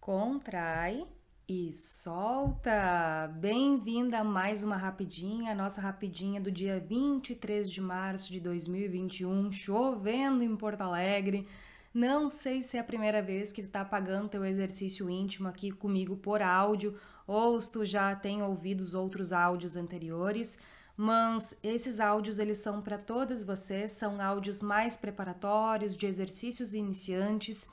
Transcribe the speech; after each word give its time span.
Contrai 0.00 1.06
e 1.46 1.72
solta. 1.72 3.28
Bem-vinda 3.38 4.20
a 4.20 4.24
mais 4.24 4.62
uma 4.62 4.76
rapidinha, 4.76 5.52
a 5.52 5.54
nossa 5.54 5.80
rapidinha 5.80 6.40
do 6.40 6.50
dia 6.50 6.80
23 6.80 7.70
de 7.70 7.80
março 7.80 8.32
de 8.32 8.40
2021, 8.40 9.52
chovendo 9.52 10.42
em 10.42 10.56
Porto 10.56 10.80
Alegre. 10.80 11.46
Não 11.92 12.28
sei 12.28 12.62
se 12.62 12.76
é 12.76 12.80
a 12.80 12.84
primeira 12.84 13.20
vez 13.20 13.52
que 13.52 13.62
tu 13.62 13.70
tá 13.70 13.84
pagando 13.84 14.28
teu 14.28 14.44
exercício 14.44 15.10
íntimo 15.10 15.48
aqui 15.48 15.70
comigo 15.70 16.16
por 16.16 16.40
áudio 16.40 16.96
ou 17.26 17.60
se 17.60 17.70
tu 17.70 17.84
já 17.84 18.14
tem 18.14 18.42
ouvido 18.42 18.80
os 18.80 18.94
outros 18.94 19.32
áudios 19.32 19.76
anteriores, 19.76 20.58
mas 20.96 21.58
esses 21.62 22.00
áudios 22.00 22.38
eles 22.38 22.58
são 22.58 22.80
para 22.80 22.96
todas 22.96 23.44
vocês, 23.44 23.92
são 23.92 24.22
áudios 24.22 24.62
mais 24.62 24.96
preparatórios 24.96 25.96
de 25.96 26.06
exercícios 26.06 26.72
iniciantes. 26.72 27.68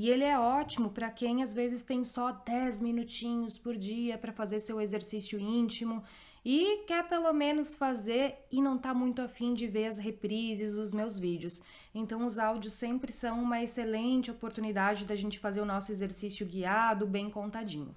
E 0.00 0.08
ele 0.10 0.22
é 0.22 0.38
ótimo 0.38 0.90
para 0.90 1.10
quem 1.10 1.42
às 1.42 1.52
vezes 1.52 1.82
tem 1.82 2.04
só 2.04 2.30
10 2.30 2.78
minutinhos 2.78 3.58
por 3.58 3.76
dia 3.76 4.16
para 4.16 4.32
fazer 4.32 4.60
seu 4.60 4.80
exercício 4.80 5.40
íntimo 5.40 6.04
e 6.44 6.84
quer 6.86 7.08
pelo 7.08 7.32
menos 7.32 7.74
fazer 7.74 8.46
e 8.48 8.62
não 8.62 8.76
está 8.76 8.94
muito 8.94 9.20
afim 9.20 9.54
de 9.54 9.66
ver 9.66 9.86
as 9.86 9.98
reprises 9.98 10.72
dos 10.72 10.94
meus 10.94 11.18
vídeos. 11.18 11.60
Então 11.92 12.24
os 12.24 12.38
áudios 12.38 12.74
sempre 12.74 13.10
são 13.10 13.42
uma 13.42 13.60
excelente 13.60 14.30
oportunidade 14.30 15.04
da 15.04 15.16
gente 15.16 15.40
fazer 15.40 15.60
o 15.60 15.66
nosso 15.66 15.90
exercício 15.90 16.46
guiado, 16.46 17.04
bem 17.04 17.28
contadinho. 17.28 17.92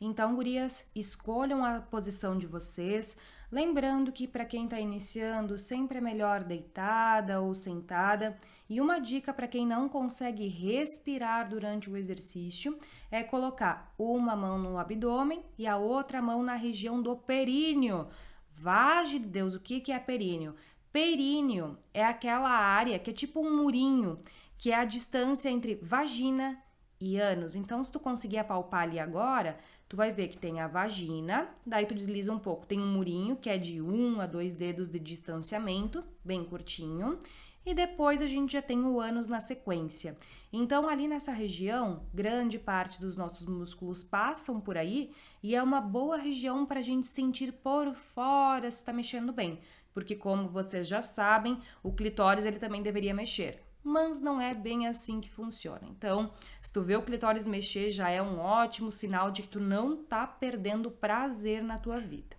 Então, 0.00 0.34
gurias, 0.34 0.90
escolham 0.96 1.64
a 1.64 1.78
posição 1.78 2.36
de 2.36 2.46
vocês, 2.48 3.16
lembrando 3.52 4.10
que 4.10 4.26
para 4.26 4.44
quem 4.44 4.64
está 4.64 4.80
iniciando, 4.80 5.56
sempre 5.56 5.98
é 5.98 6.00
melhor 6.00 6.42
deitada 6.42 7.40
ou 7.40 7.54
sentada. 7.54 8.36
E 8.68 8.80
uma 8.80 8.98
dica 8.98 9.32
para 9.32 9.46
quem 9.46 9.66
não 9.66 9.88
consegue 9.88 10.48
respirar 10.48 11.48
durante 11.48 11.88
o 11.88 11.96
exercício 11.96 12.76
é 13.10 13.22
colocar 13.22 13.94
uma 13.96 14.34
mão 14.34 14.58
no 14.58 14.76
abdômen 14.76 15.44
e 15.56 15.66
a 15.66 15.76
outra 15.76 16.20
mão 16.20 16.42
na 16.42 16.56
região 16.56 17.00
do 17.00 17.16
períneo. 17.16 18.08
Vage 18.52 19.18
de 19.20 19.26
Deus, 19.26 19.54
o 19.54 19.60
que, 19.60 19.92
é 19.92 19.98
períneo? 19.98 20.54
Períneo 20.92 21.78
é 21.94 22.04
aquela 22.04 22.50
área 22.50 22.98
que 22.98 23.10
é 23.10 23.14
tipo 23.14 23.40
um 23.40 23.56
murinho, 23.56 24.18
que 24.58 24.72
é 24.72 24.76
a 24.76 24.84
distância 24.84 25.48
entre 25.48 25.76
vagina 25.76 26.60
e 27.00 27.18
ânus. 27.18 27.54
Então, 27.54 27.84
se 27.84 27.92
tu 27.92 28.00
conseguir 28.00 28.38
apalpar 28.38 28.82
ali 28.82 28.98
agora, 28.98 29.58
tu 29.88 29.96
vai 29.96 30.10
ver 30.10 30.28
que 30.28 30.38
tem 30.38 30.60
a 30.60 30.66
vagina, 30.66 31.48
daí 31.64 31.86
tu 31.86 31.94
desliza 31.94 32.32
um 32.32 32.38
pouco, 32.38 32.66
tem 32.66 32.80
um 32.80 32.92
murinho 32.92 33.36
que 33.36 33.50
é 33.50 33.58
de 33.58 33.80
um 33.80 34.20
a 34.20 34.26
dois 34.26 34.54
dedos 34.54 34.88
de 34.88 34.98
distanciamento, 34.98 36.02
bem 36.24 36.44
curtinho, 36.44 37.18
e 37.66 37.74
depois 37.74 38.22
a 38.22 38.26
gente 38.26 38.52
já 38.52 38.62
tem 38.62 38.84
o 38.84 39.00
ânus 39.00 39.26
na 39.26 39.40
sequência. 39.40 40.16
Então, 40.52 40.88
ali 40.88 41.08
nessa 41.08 41.32
região, 41.32 42.06
grande 42.14 42.60
parte 42.60 43.00
dos 43.00 43.16
nossos 43.16 43.46
músculos 43.46 44.04
passam 44.04 44.60
por 44.60 44.78
aí 44.78 45.12
e 45.42 45.56
é 45.56 45.62
uma 45.62 45.80
boa 45.80 46.16
região 46.16 46.64
para 46.64 46.78
a 46.78 46.82
gente 46.82 47.08
sentir 47.08 47.52
por 47.52 47.92
fora 47.94 48.70
se 48.70 48.78
está 48.78 48.92
mexendo 48.92 49.32
bem, 49.32 49.58
porque 49.92 50.14
como 50.14 50.48
vocês 50.48 50.86
já 50.86 51.02
sabem, 51.02 51.60
o 51.82 51.92
clitóris 51.92 52.46
ele 52.46 52.60
também 52.60 52.82
deveria 52.82 53.12
mexer 53.12 53.66
mas 53.88 54.20
não 54.20 54.40
é 54.40 54.52
bem 54.52 54.88
assim 54.88 55.20
que 55.20 55.30
funciona. 55.30 55.82
Então, 55.84 56.32
se 56.58 56.72
tu 56.72 56.82
vê 56.82 56.96
o 56.96 57.02
clitóris 57.02 57.46
mexer, 57.46 57.88
já 57.88 58.10
é 58.10 58.20
um 58.20 58.40
ótimo 58.40 58.90
sinal 58.90 59.30
de 59.30 59.42
que 59.42 59.48
tu 59.48 59.60
não 59.60 60.02
tá 60.02 60.26
perdendo 60.26 60.90
prazer 60.90 61.62
na 61.62 61.78
tua 61.78 62.00
vida. 62.00 62.36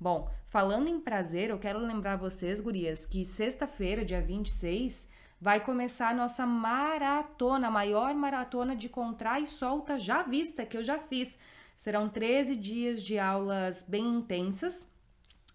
Bom, 0.00 0.30
falando 0.46 0.86
em 0.86 1.00
prazer, 1.00 1.50
eu 1.50 1.58
quero 1.58 1.80
lembrar 1.80 2.14
vocês, 2.14 2.60
gurias, 2.60 3.04
que 3.04 3.24
sexta-feira, 3.24 4.04
dia 4.04 4.22
26, 4.22 5.10
vai 5.40 5.58
começar 5.58 6.10
a 6.10 6.14
nossa 6.14 6.46
maratona, 6.46 7.66
a 7.66 7.70
maior 7.70 8.14
maratona 8.14 8.76
de 8.76 8.88
contrai 8.88 9.42
e 9.42 9.46
solta 9.48 9.98
já 9.98 10.22
vista, 10.22 10.64
que 10.64 10.76
eu 10.76 10.84
já 10.84 11.00
fiz. 11.00 11.36
Serão 11.76 12.08
13 12.08 12.54
dias 12.54 13.02
de 13.02 13.18
aulas 13.18 13.82
bem 13.82 14.06
intensas, 14.06 14.88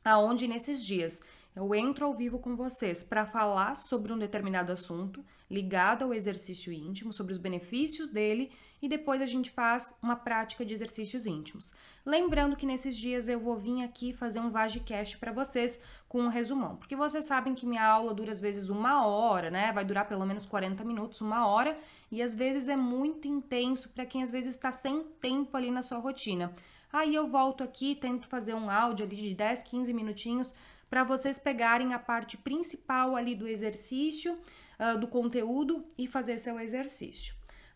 aonde 0.03 0.45
nesses 0.45 0.85
dias 0.85 1.23
eu 1.55 1.73
entro 1.73 2.05
ao 2.05 2.13
vivo 2.13 2.37
com 2.37 2.53
vocês 2.53 3.01
para 3.01 3.25
falar 3.25 3.75
sobre 3.75 4.11
um 4.11 4.17
determinado 4.17 4.73
assunto 4.73 5.23
ligado 5.49 6.03
ao 6.03 6.13
exercício 6.13 6.73
íntimo, 6.73 7.13
sobre 7.13 7.31
os 7.31 7.37
benefícios 7.37 8.09
dele 8.09 8.51
e 8.83 8.87
depois 8.89 9.21
a 9.21 9.25
gente 9.25 9.49
faz 9.49 9.97
uma 10.03 10.13
prática 10.13 10.65
de 10.65 10.73
exercícios 10.73 11.25
íntimos. 11.25 11.73
Lembrando 12.05 12.57
que 12.57 12.65
nesses 12.65 12.97
dias 12.97 13.29
eu 13.29 13.39
vou 13.39 13.55
vir 13.55 13.81
aqui 13.81 14.11
fazer 14.11 14.41
um 14.41 14.49
Vagicast 14.49 15.17
para 15.17 15.31
vocês 15.31 15.81
com 16.09 16.19
um 16.19 16.27
resumão, 16.27 16.75
porque 16.75 16.93
vocês 16.93 17.23
sabem 17.23 17.55
que 17.55 17.65
minha 17.65 17.81
aula 17.81 18.13
dura 18.13 18.29
às 18.29 18.41
vezes 18.41 18.67
uma 18.67 19.07
hora, 19.07 19.49
né? 19.49 19.71
Vai 19.71 19.85
durar 19.85 20.05
pelo 20.05 20.25
menos 20.25 20.45
40 20.45 20.83
minutos, 20.83 21.21
uma 21.21 21.47
hora, 21.47 21.77
e 22.11 22.21
às 22.21 22.35
vezes 22.35 22.67
é 22.67 22.75
muito 22.75 23.25
intenso 23.25 23.87
para 23.87 24.05
quem 24.05 24.21
às 24.21 24.29
vezes 24.29 24.53
está 24.53 24.69
sem 24.69 25.01
tempo 25.21 25.55
ali 25.55 25.71
na 25.71 25.81
sua 25.81 25.99
rotina. 25.99 26.53
Aí 26.91 27.15
eu 27.15 27.25
volto 27.25 27.63
aqui, 27.63 27.95
tento 27.95 28.27
fazer 28.27 28.53
um 28.53 28.69
áudio 28.69 29.05
ali 29.05 29.15
de 29.15 29.33
10, 29.33 29.63
15 29.63 29.93
minutinhos 29.93 30.53
para 30.89 31.05
vocês 31.05 31.39
pegarem 31.39 31.93
a 31.93 31.99
parte 31.99 32.35
principal 32.35 33.15
ali 33.15 33.33
do 33.33 33.47
exercício, 33.47 34.37
uh, 34.77 34.99
do 34.99 35.07
conteúdo 35.07 35.85
e 35.97 36.05
fazer 36.05 36.37
seu 36.37 36.59
exercício. 36.59 37.33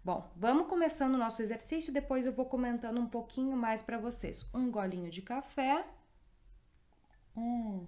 Bom, 0.08 0.26
vamos 0.38 0.68
começando 0.68 1.16
o 1.16 1.18
nosso 1.18 1.42
exercício, 1.42 1.92
depois 1.92 2.26
eu 2.26 2.32
vou 2.32 2.46
comentando 2.46 2.98
um 2.98 3.08
pouquinho 3.08 3.58
mais 3.58 3.84
para 3.84 3.98
vocês. 3.98 4.50
Um 4.54 4.72
golinho 4.72 5.10
de 5.10 5.22
café. 5.22 5.86
Hum. 7.36 7.86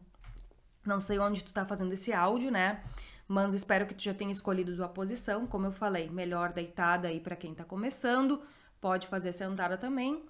Não 0.86 1.00
sei 1.00 1.18
onde 1.18 1.46
tu 1.46 1.54
tá 1.54 1.66
fazendo 1.66 1.94
esse 1.94 2.12
áudio, 2.12 2.52
né? 2.52 2.84
Mas 3.26 3.54
espero 3.54 3.86
que 3.86 3.94
tu 3.94 4.04
já 4.04 4.14
tenha 4.14 4.34
escolhido 4.34 4.76
tua 4.76 4.90
posição. 4.90 5.48
Como 5.48 5.68
eu 5.68 5.72
falei, 5.72 6.10
melhor 6.10 6.52
deitada 6.52 7.08
aí 7.08 7.22
para 7.22 7.38
quem 7.38 7.56
tá 7.56 7.64
começando. 7.64 8.44
Pode 8.82 9.08
fazer 9.08 9.32
sentada 9.32 9.78
também 9.78 10.22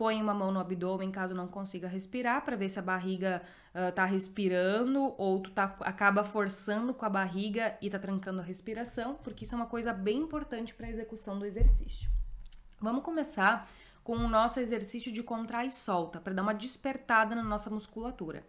põe 0.00 0.18
uma 0.22 0.32
mão 0.32 0.50
no 0.50 0.58
abdômen 0.60 1.10
caso 1.10 1.34
não 1.34 1.46
consiga 1.46 1.86
respirar, 1.86 2.42
para 2.42 2.56
ver 2.56 2.70
se 2.70 2.78
a 2.78 2.82
barriga 2.82 3.42
uh, 3.74 3.92
tá 3.92 4.06
respirando 4.06 5.14
ou 5.18 5.42
tu 5.42 5.50
tá, 5.50 5.76
acaba 5.80 6.24
forçando 6.24 6.94
com 6.94 7.04
a 7.04 7.10
barriga 7.10 7.76
e 7.82 7.90
tá 7.90 7.98
trancando 7.98 8.40
a 8.40 8.42
respiração, 8.42 9.16
porque 9.16 9.44
isso 9.44 9.54
é 9.54 9.58
uma 9.58 9.66
coisa 9.66 9.92
bem 9.92 10.20
importante 10.20 10.74
para 10.74 10.86
a 10.86 10.90
execução 10.90 11.38
do 11.38 11.44
exercício. 11.44 12.10
Vamos 12.80 13.04
começar 13.04 13.68
com 14.02 14.16
o 14.16 14.26
nosso 14.26 14.58
exercício 14.58 15.12
de 15.12 15.22
contrai 15.22 15.66
e 15.66 15.70
solta, 15.70 16.18
para 16.18 16.32
dar 16.32 16.40
uma 16.40 16.54
despertada 16.54 17.34
na 17.34 17.42
nossa 17.42 17.68
musculatura. 17.68 18.42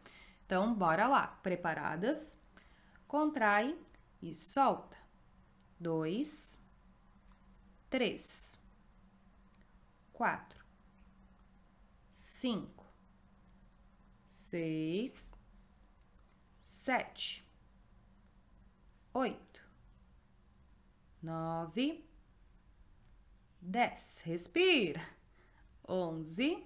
Então, 0.45 0.73
bora 0.73 1.05
lá. 1.05 1.37
Preparadas? 1.43 2.41
Contrai 3.09 3.77
e 4.21 4.33
solta. 4.33 4.95
Dois, 5.77 6.63
três, 7.89 8.57
quatro 10.13 10.60
cinco, 12.41 12.83
seis, 14.25 15.31
sete, 16.57 17.45
oito, 19.13 19.63
nove, 21.21 22.03
dez. 23.61 24.23
Respira. 24.25 25.07
Onze, 25.87 26.65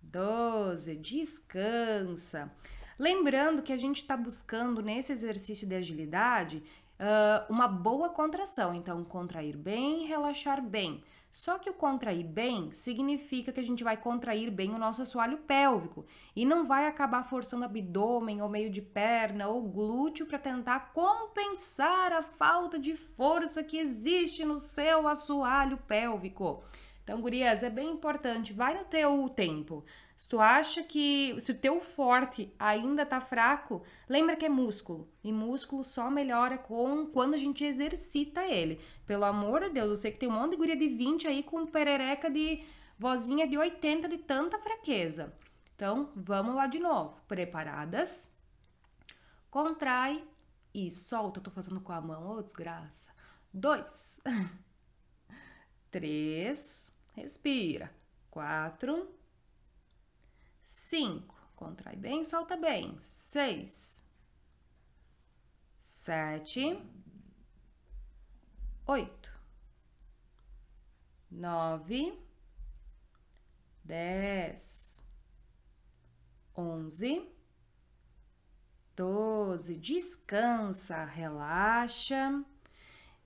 doze. 0.00 0.96
Descansa. 0.96 2.50
Lembrando 2.98 3.62
que 3.62 3.74
a 3.74 3.76
gente 3.76 4.00
está 4.00 4.16
buscando 4.16 4.80
nesse 4.80 5.12
exercício 5.12 5.68
de 5.68 5.74
agilidade 5.74 6.62
uh, 6.98 7.52
uma 7.52 7.68
boa 7.68 8.08
contração. 8.08 8.74
Então, 8.74 9.04
contrair 9.04 9.58
bem, 9.58 10.06
relaxar 10.06 10.62
bem. 10.62 11.04
Só 11.32 11.58
que 11.58 11.70
o 11.70 11.74
contrair 11.74 12.26
bem 12.26 12.72
significa 12.72 13.52
que 13.52 13.60
a 13.60 13.64
gente 13.64 13.84
vai 13.84 13.96
contrair 13.96 14.50
bem 14.50 14.74
o 14.74 14.78
nosso 14.78 15.02
assoalho 15.02 15.38
pélvico 15.38 16.04
e 16.34 16.44
não 16.44 16.64
vai 16.64 16.86
acabar 16.86 17.22
forçando 17.22 17.64
abdômen 17.64 18.42
ou 18.42 18.48
meio 18.48 18.68
de 18.68 18.82
perna 18.82 19.46
ou 19.46 19.62
glúteo 19.62 20.26
para 20.26 20.38
tentar 20.38 20.92
compensar 20.92 22.12
a 22.12 22.22
falta 22.22 22.78
de 22.78 22.96
força 22.96 23.62
que 23.62 23.78
existe 23.78 24.44
no 24.44 24.58
seu 24.58 25.06
assoalho 25.06 25.76
pélvico. 25.76 26.64
Então, 27.04 27.20
gurias, 27.20 27.62
é 27.62 27.70
bem 27.70 27.90
importante, 27.90 28.52
vai 28.52 28.76
no 28.76 28.84
teu 28.84 29.28
tempo. 29.28 29.84
Se 30.20 30.28
tu 30.28 30.38
acha 30.38 30.82
que 30.82 31.34
se 31.40 31.50
o 31.50 31.58
teu 31.58 31.80
forte 31.80 32.54
ainda 32.58 33.06
tá 33.06 33.22
fraco, 33.22 33.82
lembra 34.06 34.36
que 34.36 34.44
é 34.44 34.50
músculo. 34.50 35.08
E 35.24 35.32
músculo 35.32 35.82
só 35.82 36.10
melhora 36.10 36.58
com 36.58 37.06
quando 37.06 37.32
a 37.32 37.38
gente 37.38 37.64
exercita 37.64 38.44
ele. 38.44 38.78
Pelo 39.06 39.24
amor 39.24 39.62
de 39.62 39.70
Deus, 39.70 39.88
eu 39.88 39.96
sei 39.96 40.12
que 40.12 40.18
tem 40.18 40.28
um 40.28 40.32
monte 40.32 40.50
de 40.50 40.56
guria 40.58 40.76
de 40.76 40.88
20 40.88 41.26
aí 41.26 41.42
com 41.42 41.64
perereca 41.64 42.30
de 42.30 42.62
vozinha 42.98 43.48
de 43.48 43.56
80 43.56 44.08
de 44.10 44.18
tanta 44.18 44.58
fraqueza. 44.58 45.34
Então, 45.74 46.12
vamos 46.14 46.54
lá 46.54 46.66
de 46.66 46.80
novo. 46.80 47.18
Preparadas? 47.26 48.30
Contrai 49.50 50.22
e 50.74 50.92
solta. 50.92 51.40
Eu 51.40 51.44
tô 51.44 51.50
fazendo 51.50 51.80
com 51.80 51.92
a 51.92 52.00
mão, 52.02 52.26
ô 52.26 52.36
oh, 52.36 52.42
desgraça. 52.42 53.10
Dois. 53.50 54.20
Três. 55.90 56.92
Respira. 57.14 57.90
Quatro 58.30 59.18
cinco, 60.70 61.34
contrai 61.56 61.96
bem, 61.96 62.22
solta 62.22 62.56
bem, 62.56 62.96
seis, 63.00 64.06
sete, 65.82 66.80
oito, 68.86 69.36
nove, 71.28 72.16
dez, 73.82 75.02
onze, 76.56 77.28
doze. 78.94 79.76
Descansa, 79.76 81.04
relaxa. 81.04 82.44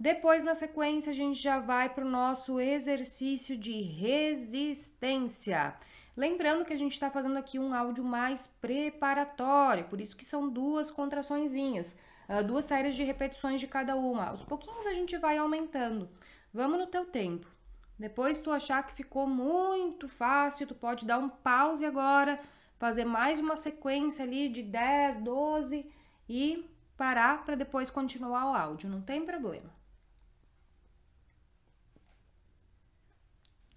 Depois, 0.00 0.44
na 0.44 0.55
sequência, 0.55 1.11
a 1.11 1.14
gente 1.14 1.38
já 1.38 1.61
vai 1.61 1.93
para 1.93 2.06
o 2.06 2.11
nosso 2.11 2.58
exercício 2.58 3.55
de 3.56 3.82
resistência. 3.82 5.76
Lembrando 6.16 6.64
que 6.64 6.72
a 6.72 6.76
gente 6.76 6.93
está 6.93 7.11
fazendo 7.11 7.37
aqui 7.37 7.58
um 7.58 7.75
áudio 7.75 8.05
mais 8.05 8.46
preparatório, 8.61 9.84
por 9.84 10.00
isso 10.00 10.16
que 10.16 10.25
são 10.25 10.49
duas 10.49 10.90
contraçõezinhas, 10.90 11.99
ah, 12.28 12.40
duas 12.40 12.64
séries 12.64 12.94
de 12.94 13.02
repetições 13.02 13.61
de 13.61 13.66
cada 13.66 13.96
uma. 13.96 14.28
Aos 14.28 14.43
pouquinhos 14.43 14.87
a 14.87 14.93
gente 14.93 15.16
vai 15.19 15.37
aumentando. 15.38 16.08
Vamos 16.52 16.78
no 16.78 16.87
teu 16.87 17.05
tempo. 17.05 17.49
Depois 17.99 18.38
tu 18.38 18.50
achar 18.52 18.87
que 18.87 18.94
ficou 18.94 19.26
muito 19.26 20.08
fácil, 20.08 20.66
tu 20.66 20.75
pode 20.75 21.05
dar 21.05 21.19
um 21.19 21.28
pause 21.28 21.84
agora, 21.84 22.40
fazer 22.78 23.05
mais 23.05 23.40
uma 23.40 23.56
sequência 23.56 24.25
ali 24.25 24.49
de 24.49 24.62
10, 24.62 25.20
12 25.20 25.90
e 26.28 26.69
parar 26.96 27.44
para 27.44 27.56
depois 27.56 27.90
continuar 27.90 28.50
o 28.50 28.55
áudio, 28.55 28.88
não 28.88 29.02
tem 29.02 29.25
problema. 29.25 29.70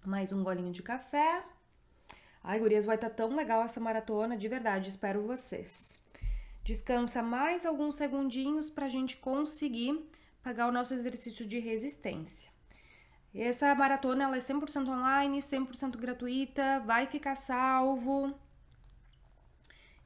Mais 0.04 0.32
um 0.32 0.42
golinho 0.42 0.72
de 0.72 0.82
café. 0.82 1.44
Ai, 2.42 2.58
gurias, 2.60 2.86
vai 2.86 2.94
estar 2.96 3.10
tá 3.10 3.16
tão 3.16 3.34
legal 3.34 3.62
essa 3.62 3.80
maratona, 3.80 4.36
de 4.36 4.48
verdade, 4.48 4.88
espero 4.88 5.26
vocês. 5.26 5.98
Descansa 6.64 7.22
mais 7.22 7.64
alguns 7.64 7.94
segundinhos 7.94 8.70
para 8.70 8.86
a 8.86 8.88
gente 8.88 9.16
conseguir 9.16 10.06
pagar 10.42 10.68
o 10.68 10.72
nosso 10.72 10.94
exercício 10.94 11.46
de 11.46 11.58
resistência. 11.58 12.50
Essa 13.34 13.74
maratona 13.74 14.24
ela 14.24 14.36
é 14.36 14.40
100% 14.40 14.88
online, 14.88 15.38
100% 15.38 15.96
gratuita, 15.96 16.80
vai 16.80 17.06
ficar 17.06 17.36
salvo. 17.36 18.34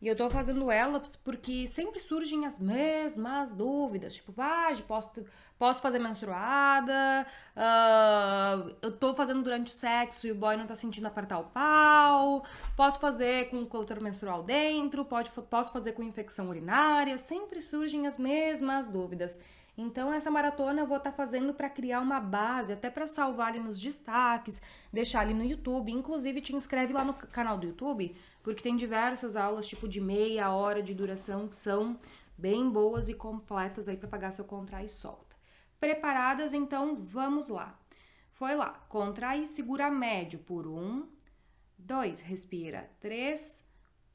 E 0.02 0.08
eu 0.08 0.16
tô 0.16 0.28
fazendo 0.28 0.68
elas 0.68 1.14
porque 1.14 1.68
sempre 1.68 2.00
surgem 2.00 2.44
as 2.44 2.58
mesmas 2.58 3.52
dúvidas. 3.52 4.16
Tipo, 4.16 4.32
vai, 4.32 4.74
posso, 4.78 5.12
posso 5.56 5.80
fazer 5.80 6.00
menstruada, 6.00 7.24
uh, 7.56 8.74
eu 8.82 8.90
tô 8.90 9.14
fazendo 9.14 9.44
durante 9.44 9.68
o 9.68 9.76
sexo 9.76 10.26
e 10.26 10.32
o 10.32 10.34
boy 10.34 10.56
não 10.56 10.66
tá 10.66 10.74
sentindo 10.74 11.06
apertar 11.06 11.38
o 11.38 11.44
pau, 11.44 12.44
posso 12.76 12.98
fazer 12.98 13.48
com 13.50 13.64
coletor 13.64 14.00
menstrual 14.00 14.42
dentro, 14.42 15.04
pode, 15.04 15.30
posso 15.30 15.72
fazer 15.72 15.92
com 15.92 16.02
infecção 16.02 16.48
urinária. 16.48 17.16
Sempre 17.16 17.62
surgem 17.62 18.08
as 18.08 18.18
mesmas 18.18 18.88
dúvidas. 18.88 19.40
Então, 19.78 20.12
essa 20.12 20.30
maratona 20.30 20.80
eu 20.80 20.86
vou 20.86 20.98
estar 20.98 21.12
tá 21.12 21.16
fazendo 21.16 21.54
para 21.54 21.70
criar 21.70 22.00
uma 22.00 22.20
base, 22.20 22.72
até 22.72 22.90
para 22.90 23.06
salvar 23.06 23.48
ali 23.48 23.60
nos 23.60 23.80
destaques, 23.80 24.60
deixar 24.92 25.20
ali 25.20 25.32
no 25.32 25.44
YouTube. 25.44 25.90
Inclusive, 25.90 26.42
te 26.42 26.54
inscreve 26.54 26.92
lá 26.92 27.04
no 27.04 27.14
canal 27.14 27.56
do 27.56 27.66
YouTube, 27.66 28.14
porque 28.42 28.62
tem 28.62 28.76
diversas 28.76 29.36
aulas, 29.36 29.68
tipo 29.68 29.88
de 29.88 30.00
meia 30.00 30.50
hora 30.50 30.82
de 30.82 30.94
duração, 30.94 31.48
que 31.48 31.56
são 31.56 31.98
bem 32.36 32.68
boas 32.70 33.08
e 33.08 33.14
completas 33.14 33.88
aí 33.88 33.96
para 33.96 34.08
pagar 34.08 34.32
seu 34.32 34.44
contrai 34.44 34.86
e 34.86 34.88
solta. 34.88 35.36
Preparadas? 35.78 36.52
Então, 36.52 36.96
vamos 36.96 37.48
lá. 37.48 37.78
Foi 38.32 38.54
lá. 38.54 38.70
Contrai 38.88 39.42
e 39.42 39.46
segura 39.46 39.90
médio 39.90 40.38
por 40.40 40.66
um, 40.66 41.08
dois, 41.78 42.20
respira, 42.20 42.90
três, 43.00 43.64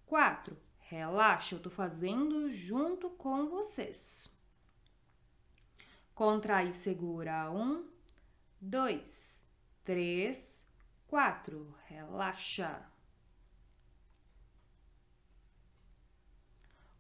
quatro. 0.06 0.58
Relaxa, 0.80 1.56
eu 1.56 1.60
tô 1.60 1.70
fazendo 1.70 2.50
junto 2.50 3.10
com 3.12 3.48
vocês. 3.48 4.34
Contrai 6.14 6.70
e 6.70 6.74
segura. 6.74 7.52
Um, 7.52 7.86
dois, 8.60 9.46
três, 9.84 10.68
quatro. 11.06 11.76
Relaxa. 11.86 12.82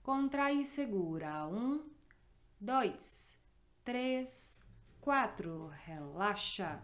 Contrai 0.07 0.61
e 0.61 0.63
segura. 0.63 1.45
Um, 1.49 1.83
dois, 2.57 3.37
três, 3.83 4.57
quatro. 5.01 5.67
Relaxa. 5.83 6.81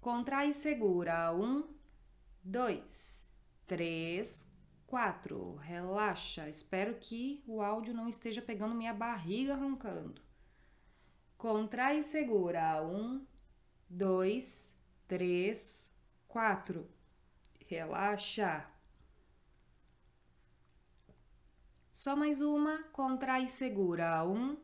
Contrai 0.00 0.48
e 0.48 0.52
segura. 0.52 1.32
Um, 1.32 1.72
dois, 2.42 3.30
três, 3.64 4.52
4. 4.88 5.54
Relaxa. 5.54 6.48
Espero 6.48 6.96
que 6.96 7.44
o 7.46 7.62
áudio 7.62 7.94
não 7.94 8.08
esteja 8.08 8.42
pegando 8.42 8.74
minha 8.74 8.92
barriga 8.92 9.54
roncando. 9.54 10.20
Contrai 11.38 12.00
e 12.00 12.02
segura. 12.02 12.82
1, 12.82 13.24
2, 13.88 14.76
3, 15.06 15.96
4. 16.26 16.90
Relaxa. 17.68 18.75
Só 21.96 22.14
mais 22.14 22.42
uma. 22.42 22.82
Contrai 22.92 23.46
e 23.46 23.48
segura. 23.48 24.22
1, 24.22 24.54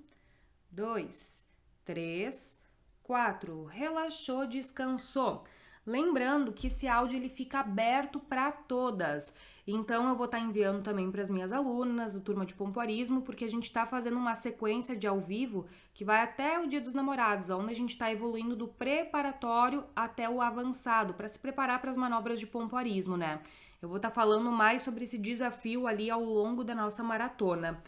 2, 0.71 1.49
3, 1.83 2.61
4. 3.03 3.65
Relaxou, 3.65 4.47
descansou. 4.47 5.43
Lembrando 5.87 6.53
que 6.53 6.67
esse 6.67 6.87
áudio 6.87 7.17
ele 7.17 7.31
fica 7.31 7.61
aberto 7.61 8.21
para 8.21 8.53
todas. 8.53 9.35
Então 9.67 10.09
eu 10.09 10.17
vou 10.17 10.27
estar 10.27 10.39
tá 10.39 10.45
enviando 10.45 10.83
também 10.83 11.11
para 11.11 11.23
as 11.23 11.31
minhas 11.31 11.53
alunas 11.53 12.13
do 12.13 12.21
turma 12.21 12.45
de 12.45 12.55
pompoarismo, 12.55 13.23
porque 13.23 13.45
a 13.45 13.49
gente 13.49 13.65
está 13.65 13.87
fazendo 13.87 14.17
uma 14.17 14.35
sequência 14.35 14.97
de 14.97 15.07
ao 15.07 15.21
vivo 15.21 15.67
que 15.95 16.05
vai 16.05 16.21
até 16.23 16.59
o 16.59 16.67
Dia 16.67 16.81
dos 16.81 16.95
Namorados, 16.95 17.51
onde 17.51 17.71
a 17.71 17.75
gente 17.75 17.91
está 17.91 18.11
evoluindo 18.11 18.57
do 18.57 18.67
preparatório 18.67 19.85
até 19.95 20.29
o 20.29 20.41
avançado 20.41 21.15
para 21.15 21.29
se 21.29 21.39
preparar 21.39 21.81
para 21.81 21.91
as 21.91 21.97
manobras 21.97 22.41
de 22.41 22.47
pompoarismo, 22.47 23.17
né? 23.17 23.41
Eu 23.81 23.89
vou 23.89 23.97
estar 23.97 24.11
tá 24.11 24.15
falando 24.15 24.51
mais 24.51 24.83
sobre 24.83 25.05
esse 25.05 25.19
desafio 25.19 25.87
ali 25.87 26.11
ao 26.11 26.25
longo 26.25 26.65
da 26.65 26.75
nossa 26.75 27.03
maratona. 27.03 27.83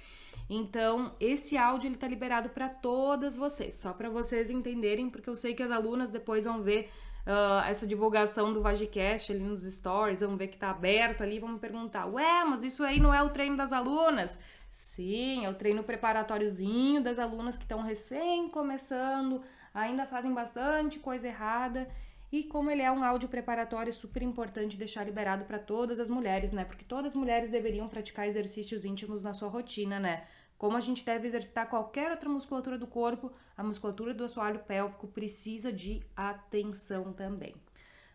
Então, 0.49 1.15
esse 1.19 1.57
áudio 1.57 1.89
ele 1.89 1.97
tá 1.97 2.07
liberado 2.07 2.51
para 2.51 2.69
todas 2.69 3.35
vocês, 3.35 3.77
só 3.77 3.93
para 3.93 4.11
vocês 4.11 4.51
entenderem, 4.51 5.09
porque 5.09 5.31
eu 5.31 5.35
sei 5.35 5.55
que 5.55 5.63
as 5.63 5.71
alunas 5.71 6.11
depois 6.11 6.45
vão 6.45 6.63
ver 6.63 6.91
uh, 7.27 7.65
essa 7.67 7.87
divulgação 7.87 8.53
do 8.53 8.63
Vagicast 8.63 9.33
ali 9.33 9.43
nos 9.43 9.63
stories, 9.63 10.21
vamos 10.21 10.39
ver 10.39 10.49
que 10.49 10.59
tá 10.59 10.71
aberto 10.71 11.23
ali, 11.23 11.39
vamos 11.39 11.61
perguntar, 11.61 12.07
ué, 12.07 12.45
mas 12.45 12.63
isso 12.63 12.83
aí 12.85 13.01
não 13.01 13.13
é 13.13 13.23
o 13.23 13.31
treino 13.31 13.57
das 13.57 13.73
alunas? 13.73 14.39
Sim, 14.71 15.45
é 15.45 15.51
o 15.51 15.55
treino 15.55 15.83
preparatóriozinho 15.83 17.03
das 17.03 17.19
alunas 17.19 17.57
que 17.57 17.65
estão 17.65 17.83
recém 17.83 18.49
começando, 18.49 19.43
ainda 19.73 20.07
fazem 20.07 20.33
bastante 20.33 20.99
coisa 20.99 21.29
errada. 21.29 21.89
E 22.33 22.43
como 22.43 22.69
ele 22.69 22.83
é 22.83 22.91
um 22.91 23.05
áudio 23.05 23.29
preparatório, 23.29 23.91
é 23.91 23.93
super 23.93 24.21
importante 24.21 24.77
deixar 24.77 25.05
liberado 25.05 25.45
para 25.45 25.59
todas 25.59 26.01
as 26.01 26.11
mulheres, 26.11 26.51
né? 26.51 26.65
Porque 26.65 26.85
todas 26.85 27.13
as 27.13 27.15
mulheres 27.15 27.49
deveriam 27.49 27.89
praticar 27.89 28.27
exercícios 28.27 28.85
íntimos 28.85 29.23
na 29.23 29.33
sua 29.33 29.49
rotina, 29.49 30.01
né? 30.01 30.25
Como 30.57 30.77
a 30.77 30.81
gente 30.81 31.05
deve 31.05 31.27
exercitar 31.27 31.69
qualquer 31.69 32.11
outra 32.11 32.29
musculatura 32.29 32.79
do 32.79 32.87
corpo, 32.87 33.31
a 33.57 33.63
musculatura 33.63 34.15
do 34.15 34.25
assoalho 34.25 34.61
pélvico 34.61 35.09
precisa 35.09 35.73
de 35.73 36.03
atenção 36.17 37.13
também. 37.13 37.55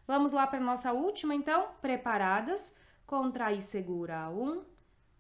Vamos 0.08 0.32
lá 0.32 0.48
para 0.48 0.60
nossa 0.60 0.92
última, 0.92 1.36
então. 1.36 1.70
Preparadas? 1.82 2.76
Contrai 3.06 3.62
segura. 3.62 4.30
Um, 4.30 4.64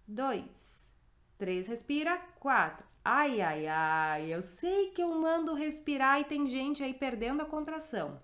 dois, 0.07 0.97
três, 1.37 1.67
respira. 1.67 2.17
Quatro. 2.39 2.87
Ai, 3.03 3.41
ai, 3.41 3.67
ai. 3.67 4.33
Eu 4.33 4.41
sei 4.41 4.89
que 4.91 5.01
eu 5.01 5.13
mando 5.19 5.53
respirar 5.53 6.19
e 6.19 6.25
tem 6.25 6.47
gente 6.47 6.83
aí 6.83 6.93
perdendo 6.93 7.41
a 7.41 7.45
contração. 7.45 8.19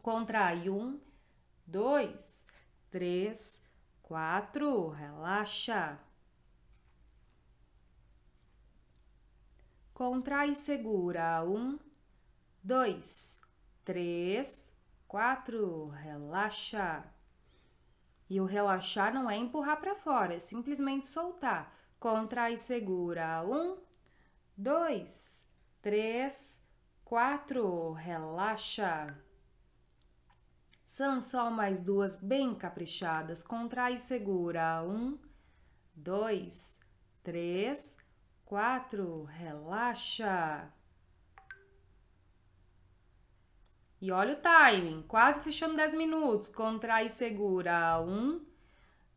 Contrai. 0.00 0.70
Um, 0.70 0.98
dois, 1.66 2.46
três, 2.90 3.62
quatro. 4.02 4.88
Relaxa. 4.88 5.98
Contrai 9.94 10.50
e 10.50 10.54
segura. 10.54 11.44
Um, 11.44 11.78
dois, 12.62 13.40
três, 13.84 14.76
quatro. 15.06 15.88
Relaxa. 15.88 17.04
E 18.28 18.40
o 18.40 18.46
relaxar 18.46 19.12
não 19.12 19.30
é 19.30 19.36
empurrar 19.36 19.78
para 19.78 19.94
fora, 19.94 20.34
é 20.34 20.38
simplesmente 20.38 21.06
soltar. 21.06 21.74
Contrai 22.00 22.54
e 22.54 22.58
segura. 22.58 23.44
Um, 23.44 23.78
dois, 24.56 25.46
três, 25.82 26.66
quatro. 27.04 27.92
Relaxa. 27.92 29.16
São 30.82 31.20
só 31.20 31.50
mais 31.50 31.78
duas 31.78 32.16
bem 32.16 32.54
caprichadas. 32.54 33.42
Contrai 33.42 33.94
e 33.94 33.98
segura. 33.98 34.82
Um, 34.82 35.18
dois, 35.94 36.80
três, 37.22 37.98
quatro, 38.52 39.24
relaxa. 39.30 40.70
E 43.98 44.12
olha 44.12 44.34
o 44.34 44.36
timing, 44.36 45.02
quase 45.08 45.40
fechando 45.40 45.76
10 45.76 45.94
minutos. 45.94 46.50
Contrai 46.50 47.06
e 47.06 47.08
segura. 47.08 47.98
Um, 48.02 48.44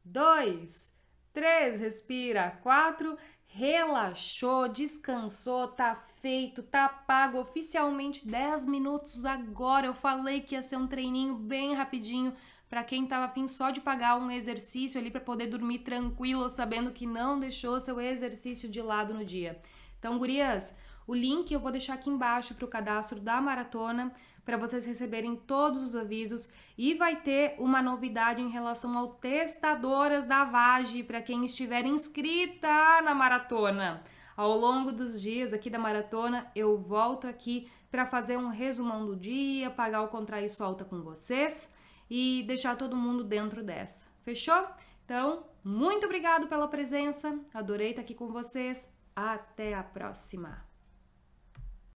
dois, 0.06 0.96
três, 1.34 1.82
respira. 1.82 2.58
Quatro, 2.64 3.18
relaxou, 3.46 4.70
descansou, 4.70 5.68
tá 5.68 5.96
feito, 6.22 6.64
tá 6.64 6.88
pago 6.88 7.38
oficialmente 7.38 8.26
10 8.26 8.66
minutos 8.66 9.26
agora. 9.26 9.88
Eu 9.88 9.94
falei 9.94 10.40
que 10.40 10.56
ia 10.56 10.64
ser 10.64 10.78
um 10.78 10.88
treininho 10.88 11.36
bem 11.36 11.74
rapidinho 11.74 12.34
para 12.70 12.84
quem 12.84 13.06
tava 13.06 13.26
afim 13.26 13.48
só 13.48 13.70
de 13.70 13.80
pagar 13.80 14.18
um 14.18 14.32
exercício 14.32 15.00
ali 15.00 15.12
para 15.12 15.22
poder 15.22 15.48
dormir 15.48 15.80
tranquilo, 15.80 16.50
sabendo 16.50 16.92
que 16.92 17.06
não 17.06 17.40
deixou 17.40 17.80
seu 17.80 18.02
exercício 18.02 18.70
de 18.70 18.82
lado 18.82 19.14
no 19.14 19.24
dia. 19.24 19.62
Então, 20.00 20.18
gurias, 20.18 20.76
o 21.08 21.14
link 21.14 21.52
eu 21.52 21.60
vou 21.60 21.72
deixar 21.72 21.94
aqui 21.94 22.10
embaixo 22.10 22.56
para 22.56 22.66
o 22.66 22.68
cadastro 22.68 23.20
da 23.20 23.40
maratona 23.40 24.12
para 24.44 24.58
vocês 24.58 24.86
receberem 24.86 25.36
todos 25.36 25.82
os 25.82 25.96
avisos 25.96 26.48
e 26.78 26.94
vai 26.94 27.16
ter 27.16 27.56
uma 27.58 27.82
novidade 27.82 28.42
em 28.42 28.50
relação 28.50 28.96
ao 28.96 29.08
testadoras 29.08 30.26
da 30.26 30.44
Vage 30.44 31.04
para 31.04 31.22
quem 31.22 31.46
estiver 31.46 31.86
inscrita 31.86 33.02
na 33.02 33.16
maratona. 33.16 34.04
Ao 34.38 34.56
longo 34.56 34.92
dos 34.92 35.22
dias 35.22 35.54
aqui 35.54 35.70
da 35.70 35.80
maratona, 35.80 36.52
eu 36.56 36.78
volto 36.78 37.26
aqui 37.26 37.70
para 37.90 38.06
fazer 38.06 38.38
um 38.38 38.50
resumão 38.50 39.06
do 39.06 39.16
dia, 39.16 39.70
pagar 39.70 40.02
o 40.02 40.10
contrair 40.10 40.50
solta 40.50 40.84
com 40.84 41.02
vocês 41.02 41.74
e 42.10 42.44
deixar 42.44 42.76
todo 42.76 42.96
mundo 42.96 43.24
dentro 43.24 43.64
dessa. 43.64 44.06
Fechou? 44.24 44.68
Então, 45.04 45.46
muito 45.64 46.06
obrigado 46.06 46.48
pela 46.48 46.68
presença. 46.68 47.40
Adorei 47.54 47.92
estar 47.92 48.02
aqui 48.02 48.16
com 48.16 48.28
vocês. 48.28 48.92
Até 49.16 49.74
a 49.74 49.84
próxima. 49.84 50.75